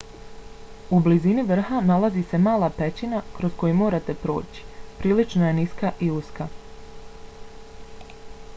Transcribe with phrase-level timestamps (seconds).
[0.95, 4.65] u blizini vrha nalazi se mala pećina kroz koju morate proći
[5.03, 6.49] prilično je niska i uska